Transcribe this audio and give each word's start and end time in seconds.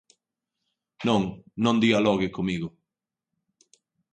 Non, 1.07 1.21
non 1.63 1.75
dialogue 1.85 2.27
comigo. 2.37 2.67